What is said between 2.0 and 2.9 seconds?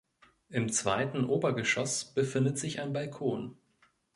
befindet sich